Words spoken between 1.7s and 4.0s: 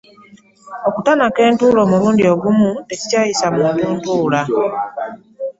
omulundi ogumu tekikyayisa muntu